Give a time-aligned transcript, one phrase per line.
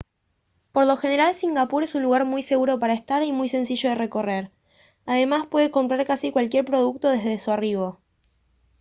[0.71, 3.93] por lo general singapur es un lugar muy seguro para estar y muy sencillo de
[3.95, 4.49] recorrer
[5.05, 7.99] además puede comprar casi cualquier producto desde su arribo